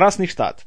«Красный 0.00 0.26
штат». 0.26 0.64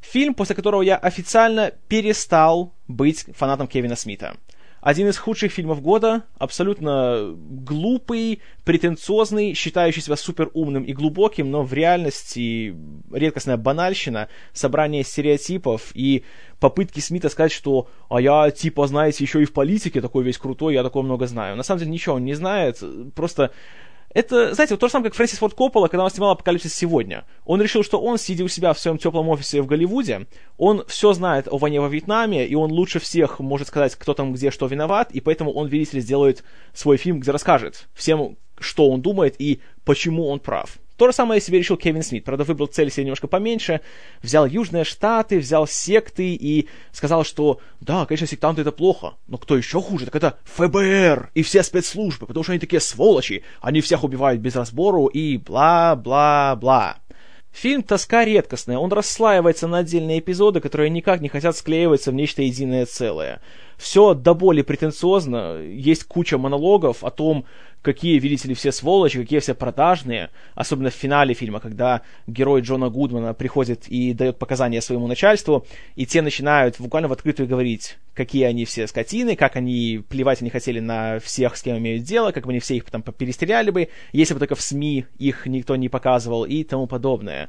Фильм, 0.00 0.32
после 0.32 0.56
которого 0.56 0.80
я 0.80 0.96
официально 0.96 1.70
перестал 1.88 2.72
быть 2.88 3.26
фанатом 3.36 3.66
Кевина 3.66 3.94
Смита 3.94 4.38
один 4.80 5.08
из 5.08 5.18
худших 5.18 5.52
фильмов 5.52 5.82
года, 5.82 6.24
абсолютно 6.38 7.34
глупый, 7.36 8.40
претенциозный, 8.64 9.52
считающий 9.52 10.00
себя 10.00 10.16
супер 10.16 10.50
умным 10.54 10.84
и 10.84 10.94
глубоким, 10.94 11.50
но 11.50 11.62
в 11.62 11.74
реальности 11.74 12.74
редкостная 13.12 13.58
банальщина, 13.58 14.28
собрание 14.54 15.04
стереотипов 15.04 15.90
и 15.92 16.24
попытки 16.60 17.00
Смита 17.00 17.28
сказать, 17.28 17.52
что 17.52 17.88
«а 18.08 18.20
я, 18.20 18.50
типа, 18.50 18.86
знаете, 18.86 19.22
еще 19.22 19.42
и 19.42 19.44
в 19.44 19.52
политике 19.52 20.00
такой 20.00 20.24
весь 20.24 20.38
крутой, 20.38 20.74
я 20.74 20.82
такого 20.82 21.02
много 21.02 21.26
знаю». 21.26 21.56
На 21.56 21.62
самом 21.62 21.80
деле 21.80 21.90
ничего 21.90 22.14
он 22.14 22.24
не 22.24 22.34
знает, 22.34 22.82
просто 23.14 23.50
это, 24.12 24.54
знаете, 24.54 24.74
вот 24.74 24.80
то 24.80 24.88
же 24.88 24.92
самое, 24.92 25.10
как 25.10 25.16
Фрэнсис 25.16 25.38
Форд 25.38 25.54
Коппола, 25.54 25.86
когда 25.86 26.04
он 26.04 26.10
снимал 26.10 26.32
«Апокалипсис 26.32 26.74
сегодня». 26.74 27.24
Он 27.44 27.62
решил, 27.62 27.84
что 27.84 28.00
он, 28.00 28.18
сидя 28.18 28.42
у 28.42 28.48
себя 28.48 28.72
в 28.72 28.78
своем 28.78 28.98
теплом 28.98 29.28
офисе 29.28 29.62
в 29.62 29.66
Голливуде, 29.66 30.26
он 30.58 30.84
все 30.88 31.12
знает 31.12 31.46
о 31.48 31.58
войне 31.58 31.80
во 31.80 31.88
Вьетнаме, 31.88 32.44
и 32.46 32.54
он 32.56 32.72
лучше 32.72 32.98
всех 32.98 33.38
может 33.38 33.68
сказать, 33.68 33.94
кто 33.94 34.14
там 34.14 34.32
где 34.32 34.50
что 34.50 34.66
виноват, 34.66 35.12
и 35.12 35.20
поэтому 35.20 35.52
он, 35.52 35.68
видите 35.68 35.96
ли, 35.96 36.02
сделает 36.02 36.42
свой 36.74 36.96
фильм, 36.96 37.20
где 37.20 37.30
расскажет 37.30 37.88
всем, 37.94 38.36
что 38.58 38.90
он 38.90 39.00
думает 39.00 39.36
и 39.38 39.60
почему 39.84 40.28
он 40.28 40.40
прав. 40.40 40.78
То 41.00 41.06
же 41.06 41.14
самое 41.14 41.40
себе 41.40 41.58
решил 41.58 41.78
Кевин 41.78 42.02
Смит. 42.02 42.24
Правда, 42.24 42.44
выбрал 42.44 42.66
цель 42.66 42.90
себе 42.90 43.04
немножко 43.04 43.26
поменьше. 43.26 43.80
Взял 44.22 44.44
Южные 44.44 44.84
Штаты, 44.84 45.38
взял 45.38 45.66
секты 45.66 46.34
и 46.34 46.68
сказал, 46.92 47.24
что 47.24 47.58
да, 47.80 48.04
конечно, 48.04 48.26
сектанты 48.26 48.60
это 48.60 48.70
плохо, 48.70 49.14
но 49.26 49.38
кто 49.38 49.56
еще 49.56 49.80
хуже, 49.80 50.04
так 50.04 50.16
это 50.16 50.38
ФБР 50.44 51.30
и 51.32 51.42
все 51.42 51.62
спецслужбы, 51.62 52.26
потому 52.26 52.44
что 52.44 52.52
они 52.52 52.58
такие 52.58 52.80
сволочи. 52.80 53.44
Они 53.62 53.80
всех 53.80 54.04
убивают 54.04 54.42
без 54.42 54.56
разбору 54.56 55.06
и 55.06 55.38
бла-бла-бла. 55.38 56.98
Фильм 57.50 57.82
«Тоска 57.82 58.26
редкостная». 58.26 58.76
Он 58.76 58.92
расслаивается 58.92 59.68
на 59.68 59.78
отдельные 59.78 60.18
эпизоды, 60.18 60.60
которые 60.60 60.90
никак 60.90 61.22
не 61.22 61.30
хотят 61.30 61.56
склеиваться 61.56 62.10
в 62.10 62.14
нечто 62.14 62.42
единое 62.42 62.84
целое. 62.84 63.40
Все 63.80 64.12
до 64.12 64.34
боли 64.34 64.60
претенциозно, 64.60 65.58
есть 65.58 66.04
куча 66.04 66.36
монологов 66.36 67.02
о 67.02 67.10
том, 67.10 67.46
какие, 67.82 68.18
видите 68.18 68.48
ли, 68.48 68.54
все 68.54 68.72
сволочи, 68.72 69.18
какие 69.18 69.40
все 69.40 69.54
продажные, 69.54 70.28
особенно 70.54 70.90
в 70.90 70.94
финале 70.94 71.34
фильма, 71.34 71.60
когда 71.60 72.02
герой 72.26 72.60
Джона 72.60 72.90
Гудмана 72.90 73.32
приходит 73.32 73.88
и 73.88 74.12
дает 74.12 74.38
показания 74.38 74.82
своему 74.82 75.06
начальству, 75.06 75.66
и 75.96 76.04
те 76.04 76.20
начинают 76.22 76.76
буквально 76.78 77.08
в 77.08 77.12
открытую 77.12 77.48
говорить, 77.48 77.96
какие 78.14 78.44
они 78.44 78.64
все 78.64 78.86
скотины, 78.86 79.34
как 79.34 79.56
они 79.56 80.02
плевать 80.08 80.42
они 80.42 80.50
хотели 80.50 80.80
на 80.80 81.18
всех, 81.20 81.56
с 81.56 81.62
кем 81.62 81.78
имеют 81.78 82.04
дело, 82.04 82.32
как 82.32 82.44
бы 82.44 82.50
они 82.50 82.60
все 82.60 82.76
их 82.76 82.84
потом 82.84 83.02
перестреляли 83.02 83.70
бы, 83.70 83.88
если 84.12 84.34
бы 84.34 84.40
только 84.40 84.54
в 84.54 84.60
СМИ 84.60 85.06
их 85.18 85.46
никто 85.46 85.76
не 85.76 85.88
показывал 85.88 86.44
и 86.44 86.64
тому 86.64 86.86
подобное. 86.86 87.48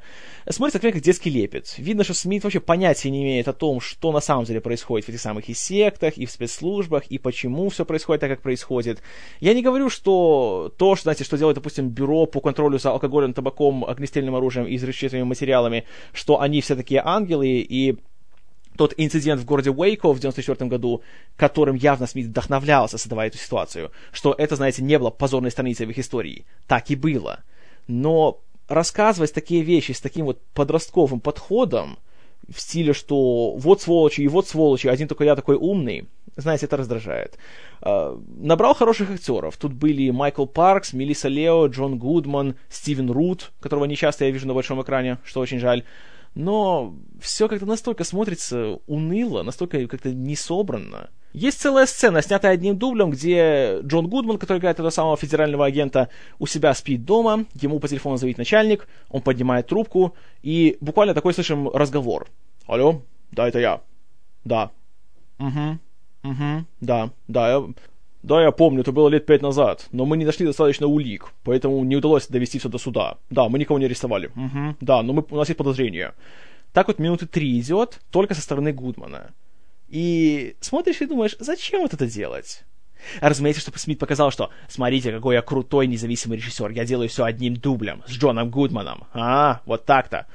Смотрится, 0.49 0.79
как 0.79 1.01
детский 1.01 1.29
лепет. 1.29 1.73
Видно, 1.77 2.03
что 2.03 2.13
СМИ 2.13 2.39
вообще 2.39 2.61
понятия 2.61 3.09
не 3.09 3.23
имеет 3.23 3.47
о 3.47 3.53
том, 3.53 3.81
что 3.81 4.11
на 4.11 4.21
самом 4.21 4.45
деле 4.45 4.61
происходит 4.61 5.05
в 5.07 5.09
этих 5.09 5.19
самых 5.19 5.49
и 5.49 5.53
сектах, 5.53 6.17
и 6.21 6.25
в 6.25 6.31
спецслужбах, 6.31 7.07
и 7.07 7.17
почему 7.17 7.69
все 7.69 7.83
происходит 7.83 8.21
так, 8.21 8.29
как 8.29 8.41
происходит. 8.41 9.01
Я 9.39 9.53
не 9.53 9.63
говорю, 9.63 9.89
что 9.89 10.71
то, 10.77 10.95
что, 10.95 11.03
знаете, 11.03 11.23
что 11.23 11.37
делает, 11.37 11.55
допустим, 11.55 11.89
бюро 11.89 12.27
по 12.27 12.41
контролю 12.41 12.77
за 12.77 12.91
алкоголем, 12.91 13.33
табаком, 13.33 13.83
огнестрельным 13.83 14.35
оружием 14.35 14.67
и 14.67 14.77
взрывчатыми 14.77 15.23
материалами, 15.23 15.85
что 16.13 16.39
они 16.39 16.61
все 16.61 16.75
такие 16.75 17.01
ангелы, 17.03 17.47
и 17.47 17.97
тот 18.77 18.93
инцидент 18.97 19.41
в 19.41 19.45
городе 19.45 19.71
Уэйко 19.71 20.13
в 20.13 20.19
94 20.19 20.69
году, 20.69 21.01
которым 21.35 21.75
явно 21.75 22.05
Смит 22.05 22.27
вдохновлялся, 22.27 22.97
создавая 22.97 23.27
эту 23.27 23.39
ситуацию, 23.39 23.91
что 24.11 24.35
это, 24.37 24.55
знаете, 24.55 24.83
не 24.83 24.99
было 24.99 25.09
позорной 25.09 25.51
страницей 25.51 25.87
в 25.87 25.89
их 25.89 25.97
истории. 25.97 26.45
Так 26.67 26.91
и 26.91 26.95
было. 26.95 27.39
Но 27.87 28.39
рассказывать 28.67 29.33
такие 29.33 29.63
вещи 29.63 29.91
с 29.91 30.01
таким 30.01 30.25
вот 30.25 30.39
подростковым 30.53 31.19
подходом, 31.19 31.97
в 32.49 32.59
стиле, 32.59 32.93
что 32.93 33.55
вот 33.55 33.81
сволочи 33.81 34.21
и 34.21 34.27
вот 34.27 34.47
сволочи, 34.47 34.87
один 34.87 35.07
только 35.07 35.23
я 35.23 35.35
такой 35.35 35.55
умный, 35.55 36.09
знаете, 36.35 36.65
это 36.65 36.77
раздражает. 36.77 37.37
Uh, 37.81 38.23
набрал 38.37 38.73
хороших 38.73 39.11
актеров. 39.11 39.57
Тут 39.57 39.73
были 39.73 40.11
Майкл 40.11 40.45
Паркс, 40.45 40.93
Мелисса 40.93 41.27
Лео, 41.27 41.67
Джон 41.67 41.97
Гудман, 41.97 42.55
Стивен 42.69 43.09
Рут, 43.09 43.51
которого 43.59 43.85
не 43.85 43.95
часто 43.95 44.25
я 44.25 44.31
вижу 44.31 44.47
на 44.47 44.53
большом 44.53 44.81
экране, 44.81 45.17
что 45.23 45.39
очень 45.39 45.59
жаль. 45.59 45.83
Но 46.35 46.95
все 47.19 47.47
как-то 47.47 47.65
настолько 47.65 48.03
смотрится 48.03 48.79
уныло, 48.87 49.43
настолько 49.43 49.85
как-то 49.87 50.13
несобранно. 50.13 51.09
Есть 51.33 51.61
целая 51.61 51.85
сцена, 51.85 52.21
снятая 52.21 52.53
одним 52.53 52.77
дублем, 52.77 53.11
где 53.11 53.79
Джон 53.81 54.07
Гудман, 54.07 54.37
который 54.37 54.57
играет 54.57 54.75
этого 54.75 54.89
самого 54.89 55.17
федерального 55.17 55.65
агента, 55.65 56.09
у 56.39 56.47
себя 56.47 56.73
спит 56.73 57.05
дома, 57.05 57.45
ему 57.61 57.79
по 57.79 57.87
телефону 57.87 58.17
звонит 58.17 58.37
начальник, 58.37 58.87
он 59.09 59.21
поднимает 59.21 59.67
трубку, 59.67 60.13
и 60.43 60.77
буквально 60.81 61.13
такой 61.13 61.33
слышим 61.33 61.69
разговор. 61.69 62.27
Алло, 62.67 63.01
да, 63.31 63.47
это 63.47 63.59
я. 63.59 63.81
Да. 64.43 64.71
Угу. 65.39 65.79
Угу, 66.23 66.65
да, 66.81 67.09
да, 67.27 67.49
я, 67.49 67.63
да, 68.21 68.43
я 68.43 68.51
помню, 68.51 68.81
это 68.81 68.91
было 68.91 69.09
лет 69.09 69.25
пять 69.25 69.41
назад, 69.41 69.87
но 69.91 70.05
мы 70.05 70.17
не 70.17 70.25
нашли 70.25 70.45
достаточно 70.45 70.85
улик, 70.85 71.33
поэтому 71.43 71.83
не 71.83 71.95
удалось 71.95 72.27
довести 72.27 72.59
все 72.59 72.69
до 72.69 72.77
суда. 72.77 73.17
Да, 73.31 73.49
мы 73.49 73.57
никого 73.57 73.79
не 73.79 73.85
арестовали. 73.85 74.27
Угу, 74.27 74.75
да, 74.81 75.01
но 75.01 75.13
мы, 75.13 75.25
у 75.29 75.35
нас 75.35 75.49
есть 75.49 75.57
подозрения. 75.57 76.13
Так 76.73 76.87
вот 76.87 76.99
минуты 76.99 77.25
три 77.25 77.59
идет, 77.59 77.99
только 78.11 78.35
со 78.35 78.41
стороны 78.41 78.71
Гудмана. 78.71 79.31
И 79.91 80.55
смотришь 80.61 81.01
и 81.01 81.05
думаешь, 81.05 81.35
зачем 81.39 81.81
вот 81.81 81.93
это 81.93 82.07
делать? 82.07 82.63
Разумеется, 83.19 83.61
чтобы 83.61 83.77
Смит 83.77 83.99
показал, 83.99 84.31
что 84.31 84.49
«Смотрите, 84.69 85.11
какой 85.11 85.35
я 85.35 85.41
крутой 85.41 85.87
независимый 85.87 86.37
режиссер, 86.37 86.69
я 86.71 86.85
делаю 86.85 87.09
все 87.09 87.25
одним 87.25 87.57
дублем, 87.57 88.01
с 88.07 88.11
Джоном 88.11 88.49
Гудманом». 88.49 89.03
А, 89.13 89.59
вот 89.65 89.85
так-то. 89.85 90.27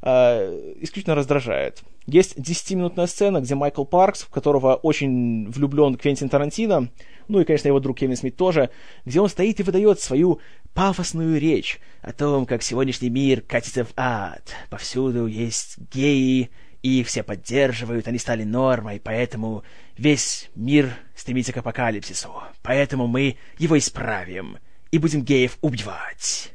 Э, 0.00 0.72
исключительно 0.80 1.14
раздражает. 1.14 1.82
Есть 2.06 2.38
10-минутная 2.38 3.06
сцена, 3.06 3.40
где 3.40 3.54
Майкл 3.54 3.84
Паркс, 3.84 4.22
в 4.22 4.30
которого 4.30 4.76
очень 4.76 5.50
влюблен 5.50 5.96
Квентин 5.96 6.30
Тарантино, 6.30 6.88
ну 7.28 7.40
и, 7.40 7.44
конечно, 7.44 7.68
его 7.68 7.80
друг 7.80 7.98
Кевин 7.98 8.16
Смит 8.16 8.36
тоже, 8.36 8.70
где 9.04 9.20
он 9.20 9.28
стоит 9.28 9.60
и 9.60 9.62
выдает 9.62 10.00
свою 10.00 10.40
пафосную 10.72 11.38
речь 11.38 11.80
о 12.00 12.12
том, 12.12 12.46
как 12.46 12.62
сегодняшний 12.62 13.10
мир 13.10 13.42
катится 13.42 13.84
в 13.84 13.92
ад. 13.94 14.54
Повсюду 14.70 15.26
есть 15.26 15.76
геи, 15.92 16.50
и 16.82 17.02
все 17.04 17.22
поддерживают, 17.22 18.08
они 18.08 18.18
стали 18.18 18.44
нормой, 18.44 19.00
поэтому 19.02 19.62
весь 19.96 20.50
мир 20.54 20.92
стремится 21.14 21.52
к 21.52 21.58
апокалипсису. 21.58 22.32
Поэтому 22.62 23.06
мы 23.06 23.36
его 23.58 23.78
исправим 23.78 24.58
и 24.90 24.98
будем 24.98 25.22
геев 25.22 25.58
убивать. 25.60 26.52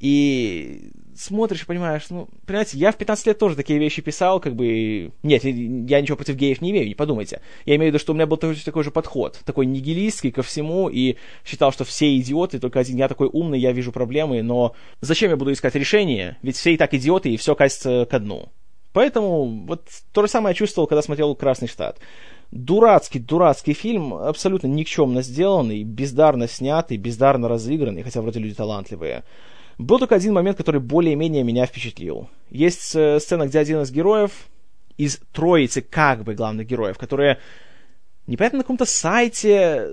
И 0.00 0.90
смотришь 1.14 1.62
и 1.62 1.66
понимаешь, 1.66 2.06
ну, 2.10 2.28
понимаете, 2.44 2.76
я 2.76 2.90
в 2.90 2.96
15 2.96 3.26
лет 3.26 3.38
тоже 3.38 3.54
такие 3.54 3.78
вещи 3.78 4.02
писал, 4.02 4.40
как 4.40 4.56
бы, 4.56 5.12
нет, 5.22 5.44
я 5.44 6.00
ничего 6.00 6.16
против 6.16 6.34
геев 6.34 6.60
не 6.60 6.72
имею, 6.72 6.88
не 6.88 6.96
подумайте. 6.96 7.40
Я 7.64 7.76
имею 7.76 7.92
в 7.92 7.94
виду, 7.94 8.00
что 8.00 8.12
у 8.12 8.16
меня 8.16 8.26
был 8.26 8.36
такой, 8.36 8.56
такой 8.56 8.82
же 8.82 8.90
подход, 8.90 9.40
такой 9.44 9.66
нигилистский 9.66 10.32
ко 10.32 10.42
всему, 10.42 10.88
и 10.88 11.16
считал, 11.44 11.70
что 11.70 11.84
все 11.84 12.16
идиоты, 12.16 12.58
только 12.58 12.80
один 12.80 12.96
я 12.96 13.06
такой 13.06 13.28
умный, 13.32 13.60
я 13.60 13.70
вижу 13.70 13.92
проблемы, 13.92 14.42
но 14.42 14.74
зачем 15.00 15.30
я 15.30 15.36
буду 15.36 15.52
искать 15.52 15.76
решение, 15.76 16.36
ведь 16.42 16.56
все 16.56 16.74
и 16.74 16.76
так 16.76 16.92
идиоты, 16.94 17.30
и 17.30 17.36
все 17.36 17.54
катится 17.54 18.04
ко 18.10 18.18
дну. 18.18 18.50
Поэтому 18.92 19.64
вот 19.66 19.88
то 20.12 20.22
же 20.22 20.28
самое 20.28 20.52
я 20.52 20.54
чувствовал, 20.54 20.86
когда 20.86 21.02
смотрел 21.02 21.34
«Красный 21.34 21.68
штат». 21.68 21.98
Дурацкий, 22.50 23.18
дурацкий 23.18 23.72
фильм, 23.72 24.12
абсолютно 24.12 24.66
никчемно 24.66 25.22
сделанный, 25.22 25.84
бездарно 25.84 26.46
снятый, 26.46 26.98
бездарно 26.98 27.48
разыгранный, 27.48 28.02
хотя 28.02 28.20
вроде 28.20 28.40
люди 28.40 28.54
талантливые. 28.54 29.24
Был 29.78 29.98
только 29.98 30.14
один 30.14 30.34
момент, 30.34 30.58
который 30.58 30.80
более-менее 30.80 31.44
меня 31.44 31.64
впечатлил. 31.64 32.28
Есть 32.50 32.94
э, 32.94 33.18
сцена, 33.20 33.46
где 33.46 33.58
один 33.58 33.80
из 33.80 33.90
героев, 33.90 34.32
из 34.98 35.18
троицы 35.32 35.80
как 35.80 36.24
бы 36.24 36.34
главных 36.34 36.66
героев, 36.66 36.98
которые 36.98 37.38
непонятно 38.26 38.58
на 38.58 38.64
каком-то 38.64 38.84
сайте 38.84 39.88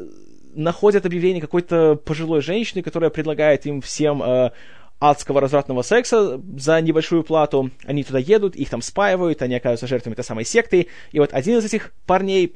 находят 0.54 1.06
объявление 1.06 1.42
какой-то 1.42 1.96
пожилой 1.96 2.42
женщины, 2.42 2.84
которая 2.84 3.10
предлагает 3.10 3.66
им 3.66 3.82
всем 3.82 4.22
э, 4.22 4.52
адского 5.00 5.40
развратного 5.40 5.82
секса 5.82 6.42
за 6.58 6.82
небольшую 6.82 7.24
плату. 7.24 7.72
Они 7.86 8.04
туда 8.04 8.20
едут, 8.20 8.56
их 8.56 8.70
там 8.70 8.82
спаивают, 8.82 9.42
они 9.42 9.56
оказываются 9.56 9.88
жертвами 9.88 10.14
этой 10.14 10.26
самой 10.26 10.46
секты. 10.46 10.88
И 11.12 11.20
вот 11.20 11.34
один 11.34 11.58
из 11.58 11.66
этих 11.66 11.94
парней 12.06 12.56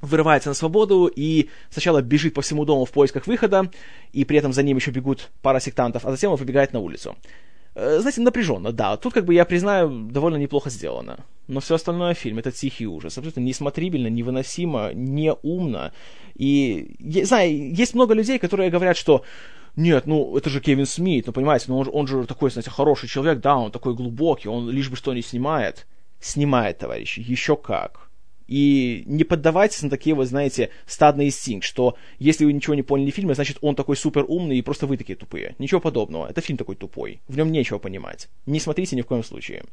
вырывается 0.00 0.48
на 0.48 0.54
свободу 0.54 1.06
и 1.06 1.48
сначала 1.70 2.02
бежит 2.02 2.34
по 2.34 2.42
всему 2.42 2.64
дому 2.64 2.84
в 2.84 2.90
поисках 2.90 3.26
выхода, 3.26 3.70
и 4.12 4.24
при 4.24 4.38
этом 4.38 4.52
за 4.52 4.64
ним 4.64 4.76
еще 4.76 4.90
бегут 4.90 5.30
пара 5.40 5.60
сектантов, 5.60 6.04
а 6.04 6.10
затем 6.10 6.32
он 6.32 6.36
выбегает 6.36 6.72
на 6.72 6.80
улицу. 6.80 7.16
Э, 7.74 7.98
знаете, 8.00 8.20
напряженно, 8.20 8.72
да. 8.72 8.96
Тут, 8.96 9.14
как 9.14 9.24
бы, 9.24 9.32
я 9.32 9.44
признаю, 9.44 10.10
довольно 10.10 10.36
неплохо 10.36 10.68
сделано. 10.68 11.20
Но 11.48 11.60
все 11.60 11.76
остальное 11.76 12.14
фильм— 12.14 12.38
это 12.40 12.50
тихий 12.50 12.86
ужас. 12.86 13.16
Абсолютно 13.16 13.40
несмотрибельно, 13.40 14.08
невыносимо, 14.08 14.90
неумно. 14.92 15.92
И, 16.34 16.96
я, 16.98 17.24
знаю, 17.24 17.72
есть 17.72 17.94
много 17.94 18.14
людей, 18.14 18.38
которые 18.38 18.70
говорят, 18.70 18.96
что 18.96 19.24
нет, 19.76 20.06
ну, 20.06 20.36
это 20.36 20.50
же 20.50 20.60
Кевин 20.60 20.86
Смит, 20.86 21.26
ну, 21.26 21.32
понимаете, 21.32 21.66
ну, 21.68 21.78
он, 21.78 21.88
он 21.92 22.06
же 22.06 22.26
такой, 22.26 22.50
знаете, 22.50 22.70
хороший 22.70 23.08
человек, 23.08 23.40
да, 23.40 23.56
он 23.56 23.70
такой 23.70 23.94
глубокий, 23.94 24.48
он 24.48 24.68
лишь 24.68 24.90
бы 24.90 24.96
что 24.96 25.14
не 25.14 25.22
снимает. 25.22 25.86
Снимает, 26.20 26.78
товарищи, 26.78 27.18
еще 27.18 27.56
как 27.56 28.08
И 28.46 29.02
не 29.06 29.24
поддавайтесь 29.24 29.82
на 29.82 29.90
такие 29.90 30.14
вот, 30.14 30.28
знаете, 30.28 30.70
стадные 30.86 31.28
инстинкт, 31.28 31.66
что 31.66 31.96
если 32.18 32.44
вы 32.44 32.52
ничего 32.52 32.74
не 32.74 32.82
поняли 32.82 33.10
в 33.10 33.14
фильме, 33.14 33.34
значит 33.34 33.58
он 33.60 33.74
такой 33.74 33.96
супер 33.96 34.24
умный 34.28 34.58
и 34.58 34.62
просто 34.62 34.86
вы 34.86 34.98
такие 34.98 35.16
тупые. 35.16 35.56
Ничего 35.58 35.80
подобного. 35.80 36.28
Это 36.28 36.40
фильм 36.40 36.58
такой 36.58 36.76
тупой. 36.76 37.20
В 37.26 37.36
нем 37.36 37.50
нечего 37.50 37.78
понимать. 37.78 38.28
Не 38.46 38.60
смотрите 38.60 38.94
ни 38.94 39.00
в 39.00 39.06
коем 39.06 39.24
случае. 39.24 39.64